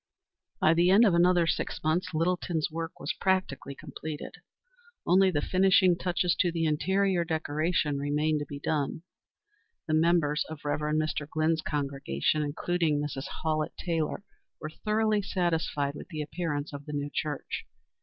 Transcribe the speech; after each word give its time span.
By 0.59 0.73
the 0.73 0.89
end 0.89 1.05
of 1.05 1.13
another 1.13 1.45
six 1.45 1.83
months 1.83 2.09
Littleton's 2.11 2.71
work 2.71 2.99
was 2.99 3.13
practically 3.21 3.75
completed. 3.75 4.33
Only 5.05 5.29
the 5.29 5.43
finishing 5.43 5.95
touches 5.95 6.35
to 6.39 6.51
the 6.51 6.65
interior 6.65 7.23
decoration 7.23 7.99
remained 7.99 8.39
to 8.39 8.47
be 8.47 8.57
done. 8.59 9.03
The 9.87 9.93
members 9.93 10.43
of 10.49 10.65
Rev. 10.65 10.79
Mr. 10.95 11.29
Glynn's 11.29 11.61
congregation, 11.61 12.41
including 12.41 12.99
Mrs. 12.99 13.27
Hallett 13.43 13.77
Taylor, 13.77 14.23
were 14.59 14.71
thoroughly 14.71 15.21
satisfied 15.21 15.93
with 15.93 16.07
the 16.07 16.23
appearance 16.23 16.73
of 16.73 16.85
the 16.87 16.93
new 16.93 17.11
church. 17.13 17.67